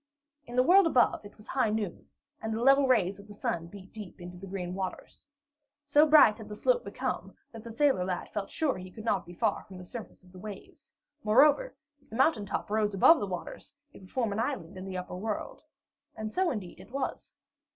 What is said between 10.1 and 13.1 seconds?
of the waves. Moreover, if the mountain top rose